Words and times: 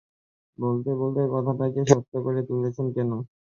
বলতে 0.57 0.89
বলতে 1.01 1.21
কথাটাকে 1.33 1.81
সত্য 1.91 2.13
করে 2.25 2.41
তুলছেন 2.47 2.87
কেন? 2.95 3.11